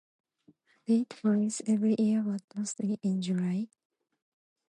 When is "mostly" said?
2.57-2.99